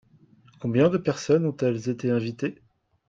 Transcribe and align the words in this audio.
Combien 0.59 0.89
de 0.89 0.97
personnes 0.97 1.45
ont-elles 1.45 1.87
été 1.89 2.09
invitées? 2.09 2.57